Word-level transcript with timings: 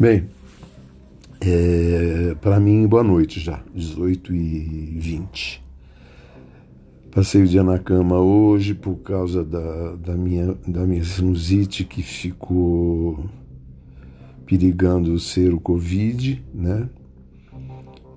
Bem, 0.00 0.28
é, 1.40 2.36
para 2.40 2.60
mim, 2.60 2.86
boa 2.86 3.02
noite 3.02 3.40
já, 3.40 3.60
18 3.74 4.32
e 4.32 4.96
20. 4.96 5.60
Passei 7.10 7.42
o 7.42 7.48
dia 7.48 7.64
na 7.64 7.80
cama 7.80 8.20
hoje 8.20 8.74
por 8.74 8.94
causa 8.98 9.44
da, 9.44 9.96
da, 9.96 10.16
minha, 10.16 10.54
da 10.68 10.86
minha 10.86 11.02
sinusite 11.02 11.82
que 11.82 12.00
ficou 12.00 13.28
perigando 14.46 15.18
ser 15.18 15.52
o 15.52 15.58
Covid, 15.58 16.44
né? 16.54 16.88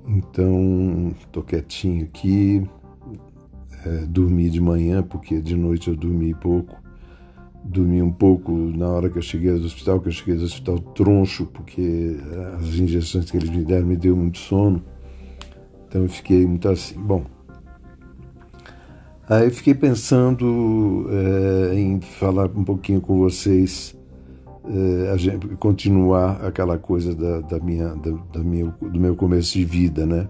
Então, 0.08 1.16
tô 1.32 1.42
quietinho 1.42 2.04
aqui, 2.04 2.64
é, 3.84 4.06
dormi 4.06 4.52
de 4.52 4.62
manhã, 4.62 5.02
porque 5.02 5.42
de 5.42 5.56
noite 5.56 5.88
eu 5.88 5.96
dormi 5.96 6.32
pouco 6.36 6.80
dormi 7.64 8.02
um 8.02 8.12
pouco 8.12 8.52
na 8.52 8.88
hora 8.90 9.10
que 9.10 9.18
eu 9.18 9.22
cheguei 9.22 9.52
do 9.52 9.66
hospital, 9.66 10.00
que 10.00 10.08
eu 10.08 10.12
cheguei 10.12 10.36
do 10.36 10.44
hospital 10.44 10.80
troncho, 10.80 11.46
porque 11.46 12.18
as 12.58 12.66
injeções 12.76 13.30
que 13.30 13.38
eles 13.38 13.50
me 13.50 13.64
deram 13.64 13.88
me 13.88 13.96
deu 13.96 14.16
muito 14.16 14.40
sono. 14.40 14.84
Então 15.88 16.04
eu 16.04 16.10
fiquei 16.10 16.46
muito 16.46 16.68
assim. 16.70 17.00
Bom, 17.00 17.24
aí 19.30 19.46
eu 19.46 19.52
fiquei 19.52 19.74
pensando 19.76 21.08
é, 21.10 21.76
em 21.76 22.02
falar 22.02 22.50
um 22.56 22.64
pouquinho 22.64 23.02
com 23.02 23.20
vocês, 23.20 23.96
é, 25.14 25.18
gente, 25.18 25.48
continuar 25.58 26.46
aquela 26.46 26.78
coisa 26.78 27.14
da, 27.14 27.42
da 27.42 27.60
minha, 27.60 27.96
da, 27.96 28.12
da 28.34 28.40
minha, 28.40 28.68
do 28.82 29.00
meu 29.00 29.16
começo 29.16 29.54
de 29.54 29.66
vida, 29.66 30.06
né? 30.06 30.30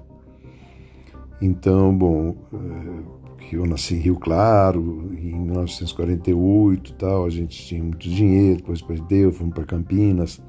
Então, 1.41 1.95
bom, 1.95 2.35
é, 2.53 3.20
que 3.41 3.55
eu 3.55 3.65
nasci 3.65 3.95
em 3.95 3.99
Rio 3.99 4.15
Claro, 4.15 5.09
em 5.11 5.37
1948 5.39 6.93
tal, 6.93 7.25
a 7.25 7.29
gente 7.29 7.65
tinha 7.65 7.83
muito 7.83 8.07
dinheiro, 8.07 8.57
depois 8.57 8.81
perdeu, 8.81 9.31
fomos 9.31 9.53
para 9.53 9.65
Campinas, 9.65 10.41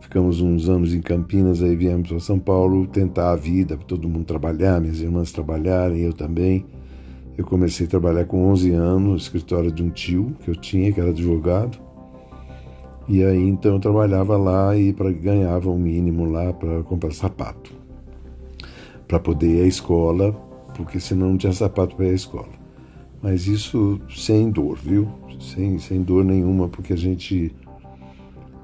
ficamos 0.00 0.40
uns 0.40 0.68
anos 0.68 0.92
em 0.92 1.00
Campinas, 1.00 1.62
aí 1.62 1.74
viemos 1.74 2.08
para 2.08 2.20
São 2.20 2.38
Paulo 2.38 2.86
tentar 2.86 3.32
a 3.32 3.36
vida, 3.36 3.76
todo 3.76 4.08
mundo 4.08 4.24
trabalhar, 4.24 4.80
minhas 4.80 5.00
irmãs 5.00 5.32
trabalharem, 5.32 6.00
eu 6.00 6.12
também. 6.12 6.66
Eu 7.38 7.44
comecei 7.44 7.86
a 7.86 7.90
trabalhar 7.90 8.24
com 8.24 8.46
11 8.46 8.70
anos 8.72 9.08
no 9.08 9.16
escritório 9.16 9.70
de 9.70 9.82
um 9.82 9.90
tio 9.90 10.34
que 10.40 10.48
eu 10.48 10.56
tinha, 10.56 10.90
que 10.92 11.00
era 11.00 11.10
advogado. 11.10 11.78
E 13.08 13.22
aí 13.22 13.48
então 13.48 13.74
eu 13.74 13.80
trabalhava 13.80 14.36
lá 14.36 14.76
e 14.76 14.92
pra, 14.92 15.10
ganhava 15.12 15.70
um 15.70 15.78
mínimo 15.78 16.24
lá 16.24 16.52
para 16.52 16.82
comprar 16.82 17.12
sapato. 17.12 17.72
Para 19.06 19.20
poder 19.20 19.48
ir 19.48 19.62
à 19.62 19.66
escola, 19.66 20.34
porque 20.76 21.00
senão 21.00 21.30
não 21.30 21.38
tinha 21.38 21.52
sapato 21.52 21.96
para 21.96 22.06
ir 22.06 22.10
à 22.10 22.14
escola. 22.14 22.52
Mas 23.22 23.46
isso 23.46 24.00
sem 24.14 24.50
dor, 24.50 24.78
viu? 24.78 25.08
Sem, 25.40 25.78
sem 25.78 26.02
dor 26.02 26.24
nenhuma, 26.24 26.68
porque 26.68 26.92
a 26.92 26.96
gente 26.96 27.54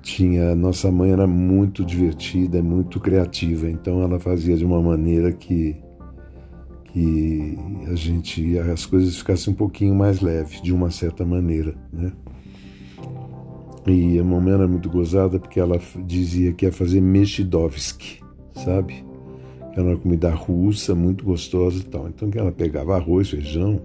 tinha. 0.03 0.55
Nossa 0.55 0.91
mãe 0.93 1.11
era 1.11 1.27
muito 1.27 1.85
divertida, 1.85 2.63
muito 2.63 3.01
criativa, 3.01 3.69
então 3.69 4.03
ela 4.03 4.19
fazia 4.19 4.57
de 4.57 4.65
uma 4.65 4.81
maneira 4.81 5.33
que 5.33 5.77
que 6.93 7.59
a 7.91 7.95
gente 7.95 8.59
as 8.59 8.85
coisas 8.85 9.17
ficassem 9.17 9.55
um 9.55 9.57
pouquinho 9.57 9.95
mais 9.95 10.21
leves, 10.21 10.61
de 10.61 10.75
uma 10.75 10.91
certa 10.91 11.25
maneira, 11.25 11.75
né? 11.91 12.13
E 13.87 14.19
a 14.19 14.23
mamãe 14.23 14.53
era 14.53 14.69
muito 14.69 14.91
gozada 14.91 15.41
porque 15.41 15.59
ela 15.59 15.81
dizia 16.05 16.53
que 16.53 16.67
ia 16.67 16.73
fazer 16.73 17.01
mexidovski, 17.01 18.21
sabe? 18.53 19.03
Era 19.73 19.83
uma 19.83 19.97
comida 19.97 20.31
russa, 20.31 20.95
muito 20.95 21.25
gostosa 21.25 21.81
e 21.81 21.85
tal. 21.85 22.09
Então 22.09 22.31
que 22.31 22.39
ela 22.39 22.53
pegava 22.53 22.95
arroz, 22.95 23.31
feijão, 23.31 23.81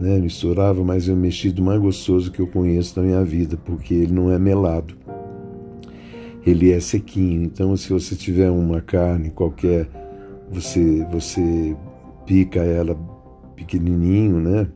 né, 0.00 0.18
misturava, 0.18 0.82
mas 0.84 1.08
é 1.08 1.12
o 1.12 1.16
mexido 1.16 1.62
mais 1.62 1.80
gostoso 1.80 2.30
que 2.30 2.40
eu 2.40 2.46
conheço 2.46 3.00
na 3.00 3.06
minha 3.06 3.24
vida, 3.24 3.56
porque 3.56 3.94
ele 3.94 4.12
não 4.12 4.30
é 4.30 4.38
melado. 4.38 4.94
Ele 6.44 6.72
é 6.72 6.80
sequinho. 6.80 7.44
Então 7.44 7.76
se 7.76 7.88
você 7.88 8.14
tiver 8.14 8.50
uma 8.50 8.80
carne 8.80 9.30
qualquer, 9.30 9.88
você 10.50 11.06
você 11.10 11.76
pica 12.26 12.60
ela 12.60 12.96
pequenininho, 13.54 14.40
né? 14.40 14.68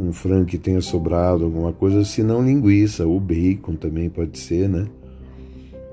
Um 0.00 0.12
frango 0.12 0.46
que 0.46 0.58
tenha 0.58 0.80
sobrado, 0.80 1.44
alguma 1.44 1.72
coisa, 1.72 2.04
se 2.04 2.22
não 2.22 2.44
linguiça 2.44 3.06
ou 3.06 3.18
bacon 3.18 3.74
também 3.74 4.08
pode 4.08 4.38
ser, 4.38 4.68
né? 4.68 4.86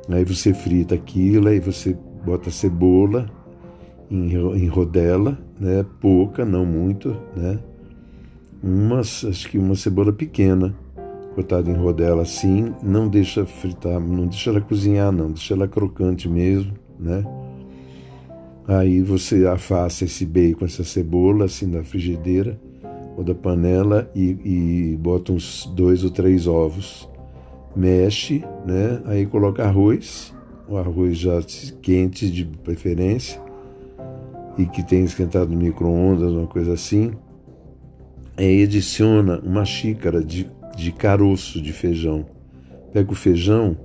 Aí 0.10 0.24
você 0.24 0.54
frita 0.54 0.94
aquilo, 0.96 1.48
aí 1.48 1.60
você 1.60 1.98
bota 2.24 2.52
cebola, 2.52 3.30
em, 4.10 4.68
rodela, 4.68 5.38
né? 5.60 5.86
Pouca, 6.00 6.46
não 6.46 6.66
muito, 6.66 7.16
né? 7.36 7.60
Umas, 8.64 9.24
acho 9.26 9.50
que 9.50 9.58
uma 9.58 9.76
cebola 9.76 10.12
pequena, 10.12 10.76
cortada 11.34 11.70
em 11.70 11.76
rodela 11.76 12.22
assim, 12.22 12.74
não 12.82 13.08
deixa 13.08 13.46
fritar, 13.46 14.00
não 14.00 14.28
deixa 14.28 14.50
ela 14.50 14.62
cozinhar, 14.62 15.12
não, 15.12 15.32
deixa 15.32 15.54
ela 15.54 15.68
crocante 15.68 16.28
mesmo, 16.30 16.74
né? 17.00 17.24
Aí 18.68 19.02
você 19.02 19.46
afasta 19.46 20.06
esse 20.06 20.26
bacon, 20.26 20.66
essa 20.66 20.84
cebola 20.84 21.46
assim 21.46 21.68
na 21.68 21.84
frigideira 21.84 22.60
ou 23.16 23.24
da 23.24 23.36
panela 23.36 24.10
e, 24.16 24.38
e 24.44 24.98
bota 24.98 25.32
uns 25.32 25.72
dois 25.76 26.04
ou 26.04 26.10
três 26.10 26.48
ovos, 26.48 27.08
mexe, 27.76 28.44
né? 28.66 29.02
Aí 29.06 29.26
coloca 29.26 29.64
arroz, 29.64 30.34
o 30.68 30.78
arroz 30.78 31.18
já 31.18 31.40
quente 31.82 32.30
de 32.30 32.46
preferência, 32.46 33.40
e 34.58 34.66
que 34.66 34.84
tem 34.84 35.04
esquentado 35.04 35.50
no 35.52 35.58
micro-ondas, 35.58 36.32
uma 36.32 36.48
coisa 36.48 36.74
assim, 36.74 37.12
aí 38.38 38.64
adiciona 38.64 39.40
uma 39.40 39.66
xícara 39.66 40.24
de, 40.24 40.50
de 40.76 40.92
caroço 40.92 41.62
de 41.62 41.74
feijão. 41.74 42.26
Pega 42.94 43.12
o 43.12 43.16
feijão 43.16 43.78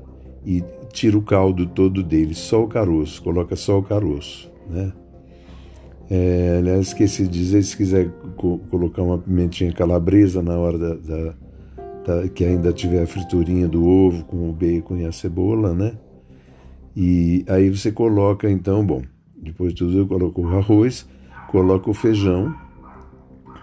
e 0.45 0.63
tira 0.93 1.19
o 1.19 1.23
caldo 1.23 1.67
todo 1.67 2.03
dele, 2.03 2.35
só 2.35 2.63
o 2.63 2.69
caroço, 2.69 3.23
coloca 3.23 3.57
só 3.57 3.79
o 3.79 3.83
caroço, 3.83 4.51
né? 4.69 4.93
É, 6.09 6.57
aliás, 6.59 6.89
esqueci 6.89 7.23
de 7.23 7.29
dizer, 7.29 7.63
se 7.63 7.77
quiser 7.77 8.11
co 8.37 8.59
colocar 8.69 9.03
uma 9.03 9.17
pimentinha 9.17 9.73
calabresa 9.73 10.43
na 10.43 10.59
hora 10.59 10.77
da, 10.77 10.95
da, 10.95 11.35
da, 12.05 12.29
que 12.29 12.45
ainda 12.45 12.73
tiver 12.73 13.03
a 13.03 13.07
friturinha 13.07 13.69
do 13.69 13.87
ovo 13.87 14.25
com 14.25 14.51
o 14.51 14.53
bacon 14.53 14.97
e 14.97 15.07
a 15.07 15.13
cebola, 15.13 15.73
né? 15.73 15.93
E 16.97 17.45
aí 17.49 17.71
você 17.71 17.93
coloca, 17.93 18.51
então, 18.51 18.85
bom, 18.85 19.03
depois 19.43 19.73
de 19.73 19.79
tudo, 19.79 19.99
eu 19.99 20.07
coloco 20.07 20.43
o 20.43 20.49
arroz, 20.57 21.09
coloco 21.49 21.91
o 21.91 21.95
feijão, 21.95 22.55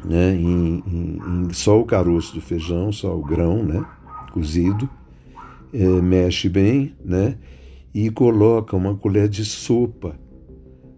né, 0.03 0.35
em, 0.35 0.83
em, 0.87 1.53
só 1.53 1.79
o 1.79 1.85
caroço 1.85 2.35
do 2.35 2.41
feijão, 2.41 2.91
só 2.91 3.15
o 3.15 3.23
grão, 3.23 3.63
né, 3.63 3.85
cozido, 4.31 4.89
é, 5.73 5.85
mexe 6.01 6.49
bem, 6.49 6.95
né, 7.03 7.37
e 7.93 8.09
coloca 8.09 8.75
uma 8.75 8.95
colher 8.95 9.27
de 9.27 9.45
sopa, 9.45 10.15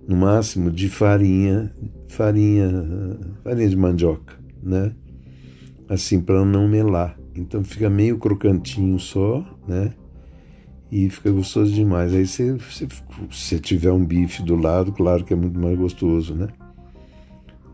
no 0.07 0.15
máximo 0.15 0.71
de 0.71 0.89
farinha, 0.89 1.73
farinha, 2.07 2.69
farinha 3.43 3.69
de 3.69 3.77
mandioca, 3.77 4.39
né, 4.61 4.93
assim 5.87 6.19
para 6.19 6.43
não 6.43 6.67
melar. 6.67 7.17
Então 7.35 7.63
fica 7.63 7.89
meio 7.89 8.17
crocantinho 8.17 8.99
só, 8.99 9.45
né, 9.67 9.93
e 10.91 11.09
fica 11.09 11.31
gostoso 11.31 11.71
demais. 11.71 12.13
Aí 12.13 12.25
se 12.25 12.57
você 13.29 13.59
tiver 13.59 13.91
um 13.91 14.03
bife 14.03 14.41
do 14.43 14.55
lado, 14.55 14.91
claro 14.91 15.23
que 15.23 15.33
é 15.33 15.35
muito 15.35 15.59
mais 15.59 15.77
gostoso, 15.77 16.33
né? 16.33 16.47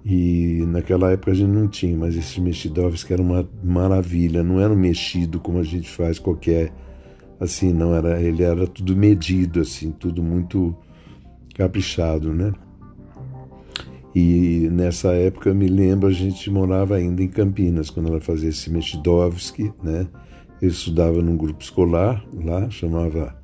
E 0.03 0.63
naquela 0.67 1.11
época 1.11 1.31
a 1.31 1.33
gente 1.33 1.49
não 1.49 1.67
tinha, 1.67 1.97
mas 1.97 2.15
esses 2.15 2.37
mexidovs 2.37 3.03
que 3.03 3.11
era 3.11 3.21
uma 3.21 3.47
maravilha, 3.63 4.43
não 4.43 4.59
era 4.59 4.71
um 4.71 4.77
mexido 4.77 5.39
como 5.39 5.57
a 5.57 5.63
gente 5.63 5.89
faz 5.89 6.19
qualquer 6.19 6.71
assim, 7.39 7.73
não 7.73 7.93
era, 7.93 8.21
ele 8.21 8.43
era 8.43 8.67
tudo 8.67 8.95
medido 8.95 9.59
assim, 9.59 9.91
tudo 9.91 10.21
muito 10.21 10.75
caprichado, 11.55 12.33
né? 12.33 12.53
E 14.13 14.69
nessa 14.71 15.11
época 15.13 15.53
me 15.53 15.67
lembro 15.67 16.07
a 16.07 16.11
gente 16.11 16.49
morava 16.49 16.95
ainda 16.95 17.21
em 17.21 17.27
Campinas 17.27 17.89
quando 17.89 18.07
ela 18.07 18.21
fazia 18.21 18.50
esse 18.50 18.69
Mexidovski, 18.69 19.73
né? 19.83 20.07
Eu 20.65 20.69
estudava 20.69 21.21
num 21.21 21.38
grupo 21.38 21.62
escolar 21.62 22.25
lá, 22.44 22.67
chamava. 22.71 23.35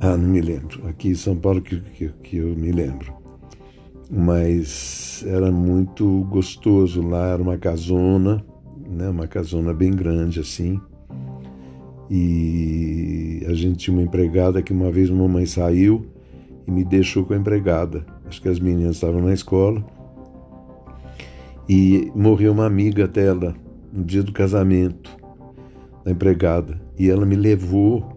Ah, 0.00 0.16
não 0.16 0.28
me 0.28 0.40
lembro. 0.40 0.84
Aqui 0.88 1.10
em 1.10 1.14
São 1.14 1.36
Paulo 1.36 1.62
que, 1.62 1.80
que, 1.80 2.08
que 2.08 2.38
eu 2.38 2.48
me 2.56 2.72
lembro. 2.72 3.14
Mas 4.10 5.24
era 5.24 5.52
muito 5.52 6.26
gostoso 6.28 7.00
lá, 7.00 7.28
era 7.28 7.40
uma 7.40 7.56
casona, 7.56 8.44
né, 8.88 9.08
uma 9.08 9.28
casona 9.28 9.72
bem 9.72 9.92
grande 9.92 10.40
assim. 10.40 10.80
E 12.10 13.46
a 13.48 13.54
gente 13.54 13.76
tinha 13.76 13.96
uma 13.96 14.02
empregada 14.02 14.60
que 14.60 14.72
uma 14.72 14.90
vez 14.90 15.10
uma 15.10 15.28
mãe 15.28 15.46
saiu 15.46 16.08
e 16.66 16.70
me 16.72 16.84
deixou 16.84 17.24
com 17.24 17.34
a 17.34 17.36
empregada. 17.36 18.04
Acho 18.24 18.42
que 18.42 18.48
as 18.48 18.58
meninas 18.58 18.96
estavam 18.96 19.22
na 19.22 19.32
escola. 19.32 19.80
E 21.68 22.10
morreu 22.16 22.50
uma 22.50 22.66
amiga 22.66 23.06
dela 23.06 23.54
no 23.92 24.02
dia 24.02 24.24
do 24.24 24.32
casamento 24.32 25.24
da 26.06 26.12
empregada, 26.12 26.80
e 26.96 27.10
ela 27.10 27.26
me 27.26 27.34
levou 27.34 28.16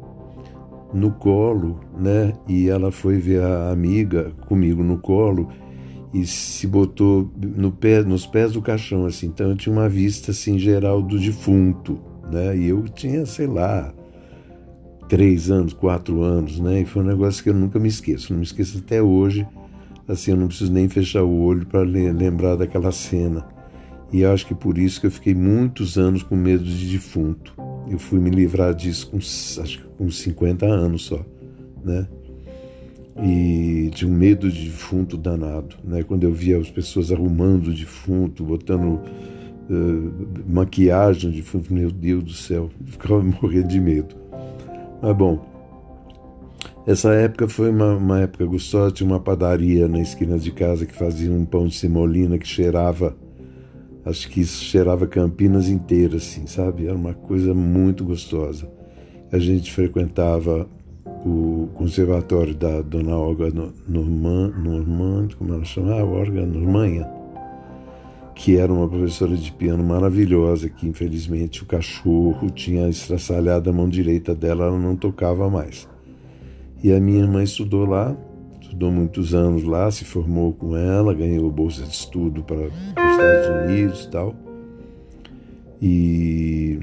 no 0.94 1.09
colo, 1.09 1.80
né? 1.97 2.33
E 2.47 2.69
ela 2.69 2.91
foi 2.91 3.18
ver 3.18 3.41
a 3.41 3.71
amiga 3.71 4.31
comigo 4.47 4.83
no 4.83 5.00
colo 5.00 5.50
e 6.13 6.24
se 6.25 6.68
botou 6.68 7.31
no 7.36 7.71
pé, 7.71 8.03
nos 8.03 8.27
pés 8.27 8.51
do 8.53 8.62
caixão, 8.62 9.07
assim. 9.07 9.25
Então 9.25 9.50
eu 9.50 9.56
tinha 9.56 9.74
uma 9.74 9.89
vista 9.89 10.30
assim 10.30 10.59
geral 10.59 11.01
do 11.01 11.18
defunto, 11.18 12.00
né? 12.31 12.56
E 12.56 12.68
eu 12.68 12.83
tinha, 12.83 13.25
sei 13.25 13.47
lá, 13.47 13.91
três 15.07 15.50
anos, 15.50 15.74
quatro 15.74 16.21
anos, 16.21 16.59
né? 16.59 16.81
E 16.81 16.86
foi 16.86 17.01
um 17.01 17.07
negócio 17.07 17.44
que 17.44 17.50
eu 17.50 17.56
nunca 17.56 17.80
me 17.80 17.88
esqueço, 17.88 18.33
não 18.33 18.39
me 18.39 18.45
esqueço 18.45 18.77
até 18.77 19.01
hoje. 19.01 19.47
Assim, 20.07 20.31
eu 20.31 20.38
não 20.38 20.47
preciso 20.47 20.71
nem 20.71 20.88
fechar 20.88 21.24
o 21.24 21.41
olho 21.41 21.65
para 21.65 21.81
lembrar 21.81 22.56
daquela 22.56 22.91
cena. 22.91 23.47
E 24.12 24.24
acho 24.24 24.45
que 24.45 24.56
por 24.56 24.77
isso 24.77 25.01
que 25.01 25.07
eu 25.07 25.12
fiquei 25.12 25.33
muitos 25.33 25.97
anos 25.97 26.21
com 26.21 26.36
medo 26.36 26.63
de 26.63 26.91
defunto. 26.91 27.69
Eu 27.89 27.97
fui 27.97 28.19
me 28.19 28.30
livrar 28.30 28.74
disso 28.74 29.09
com, 29.09 29.18
acho 29.18 29.80
que 29.80 29.83
com 29.97 30.09
50 30.09 30.65
anos 30.65 31.06
só, 31.06 31.25
né? 31.83 32.07
E 33.21 33.89
tinha 33.94 34.09
um 34.09 34.13
medo 34.15 34.50
de 34.50 34.65
defunto 34.65 35.18
danado, 35.18 35.75
né? 35.83 36.03
Quando 36.03 36.24
eu 36.24 36.31
via 36.31 36.57
as 36.57 36.69
pessoas 36.69 37.12
arrumando 37.12 37.68
o 37.68 37.74
defunto, 37.74 38.44
botando 38.44 39.01
uh, 39.69 40.13
maquiagem 40.47 41.31
de 41.31 41.38
defunto, 41.38 41.74
meu 41.74 41.91
Deus 41.91 42.24
do 42.24 42.33
céu, 42.33 42.69
ficava 42.86 43.21
morrendo 43.41 43.68
de 43.68 43.80
medo. 43.80 44.15
Mas 45.01 45.15
bom, 45.15 45.45
essa 46.86 47.13
época 47.13 47.47
foi 47.47 47.69
uma, 47.69 47.95
uma, 47.95 48.21
época 48.21 48.45
gostosa. 48.45 48.91
Tinha 48.91 49.07
uma 49.07 49.19
padaria 49.19 49.88
na 49.88 50.00
esquina 50.00 50.39
de 50.39 50.51
casa 50.51 50.86
que 50.86 50.94
fazia 50.94 51.31
um 51.31 51.45
pão 51.45 51.68
de 51.68 51.75
semolina 51.75 52.38
que 52.38 52.47
cheirava, 52.47 53.15
acho 54.06 54.30
que 54.30 54.42
isso 54.42 54.63
cheirava 54.63 55.07
Campinas 55.07 55.69
inteira, 55.69 56.18
assim, 56.18 56.48
sabe? 56.48 56.88
Era 56.88 56.96
uma 56.96 57.13
coisa 57.13 57.54
muito 57.54 58.04
gostosa. 58.04 58.69
A 59.31 59.38
gente 59.38 59.72
frequentava 59.72 60.68
o 61.25 61.68
conservatório 61.74 62.56
da 62.56 62.81
Dona 62.81 63.16
Olga 63.16 63.51
Norman, 63.88 64.54
Norman 64.57 65.28
como 65.38 65.54
ela 65.54 65.66
chamava? 65.66 66.06
Olga 66.06 66.46
Normanha, 66.46 67.07
que 68.34 68.57
era 68.57 68.72
uma 68.72 68.88
professora 68.88 69.36
de 69.36 69.51
piano 69.51 69.84
maravilhosa, 69.84 70.69
que 70.69 70.88
infelizmente 70.88 71.62
o 71.62 71.66
cachorro 71.66 72.50
tinha 72.50 72.88
estraçalhado 72.88 73.69
a 73.69 73.74
mão 73.74 73.90
direita 73.90 74.34
dela, 74.34 74.66
ela 74.66 74.80
não 74.80 74.96
tocava 74.96 75.50
mais. 75.50 75.88
E 76.81 76.94
a 76.94 77.00
minha 77.00 77.19
irmã 77.19 77.44
estudou 77.44 77.86
lá, 77.86 78.16
estudou 78.79 78.91
muitos 78.91 79.35
anos 79.35 79.63
lá, 79.63 79.91
se 79.91 80.05
formou 80.05 80.53
com 80.53 80.75
ela, 80.75 81.13
ganhou 81.13 81.51
bolsa 81.51 81.83
de 81.83 81.93
estudo 81.93 82.41
para 82.43 82.55
os 82.57 83.11
Estados 83.11 83.69
Unidos 83.69 84.05
e 84.05 84.09
tal. 84.09 84.35
E, 85.81 86.79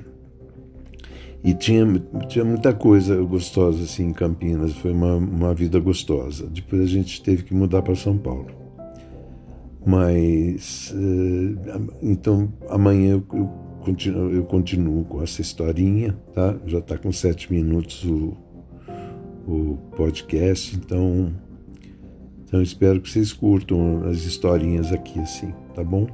e 1.43 1.55
tinha, 1.55 1.87
tinha 2.29 2.45
muita 2.45 2.75
coisa 2.75 3.17
gostosa 3.23 3.83
assim 3.83 4.09
em 4.09 4.13
Campinas, 4.13 4.75
foi 4.75 4.93
uma, 4.93 5.15
uma 5.15 5.55
vida 5.55 5.81
gostosa. 5.81 6.47
Depois 6.49 6.83
a 6.83 6.87
gente 6.87 7.23
teve 7.23 7.45
que 7.45 7.55
mudar 7.55 7.81
para 7.81 7.95
São 7.95 8.19
Paulo. 8.19 8.49
Mas, 9.87 10.95
eh, 10.95 11.81
então, 12.03 12.53
amanhã 12.69 13.23
eu, 13.33 13.49
continuo, 13.81 14.31
eu 14.33 14.45
continuo 14.45 15.05
com 15.05 15.23
essa 15.23 15.41
historinha, 15.41 16.15
tá? 16.35 16.57
Já 16.67 16.79
está 16.79 16.99
com 16.99 17.11
sete 17.11 17.51
minutos 17.51 18.05
o, 18.05 18.37
o 19.47 19.79
podcast, 19.97 20.77
então, 20.77 21.33
então 22.47 22.63
espero 22.63 23.01
que 23.01 23.11
vocês 23.11 23.33
curtam 23.33 24.05
as 24.07 24.23
historinhas 24.23 24.93
aqui, 24.93 25.19
assim, 25.19 25.53
tá 25.75 25.83
bom? 25.83 26.07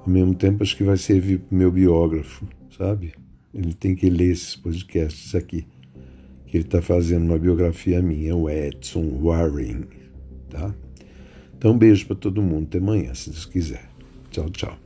Ao 0.00 0.08
mesmo 0.08 0.34
tempo, 0.34 0.64
acho 0.64 0.76
que 0.76 0.82
vai 0.82 0.96
servir 0.96 1.38
para 1.38 1.54
o 1.54 1.58
meu 1.58 1.70
biógrafo, 1.70 2.44
sabe? 2.76 3.14
Ele 3.54 3.72
tem 3.72 3.94
que 3.94 4.10
ler 4.10 4.32
esses 4.32 4.56
podcasts 4.56 5.32
aqui, 5.32 5.64
que 6.46 6.56
ele 6.56 6.64
está 6.64 6.82
fazendo 6.82 7.24
uma 7.24 7.38
biografia 7.38 8.02
minha, 8.02 8.34
o 8.34 8.50
Edson 8.50 9.20
Warren, 9.22 9.84
tá? 10.50 10.74
Então, 11.56 11.72
um 11.72 11.78
beijo 11.78 12.06
para 12.06 12.16
todo 12.16 12.42
mundo. 12.42 12.66
Até 12.66 12.78
amanhã, 12.78 13.14
se 13.14 13.30
Deus 13.30 13.46
quiser. 13.46 13.88
Tchau, 14.30 14.50
tchau. 14.50 14.76